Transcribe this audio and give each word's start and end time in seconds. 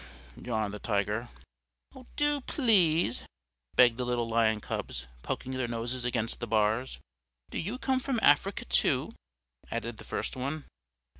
"Ee 0.35 0.41
yow!" 0.45 0.55
yawned 0.61 0.73
the 0.73 0.79
Tiger. 0.79 1.29
"Do, 2.15 2.41
please," 2.41 3.21
begged 3.75 3.97
the 3.97 4.03
little 4.03 4.27
Lion 4.27 4.59
Cubs, 4.59 5.05
poking 5.21 5.51
their 5.51 5.67
noses 5.67 6.03
against 6.03 6.39
the 6.39 6.47
bars. 6.47 6.97
"Do 7.51 7.59
you 7.59 7.77
come 7.77 7.99
from 7.99 8.19
Africa, 8.23 8.65
too?" 8.65 9.13
added 9.69 9.99
the 9.99 10.03
first 10.03 10.35
one. 10.35 10.65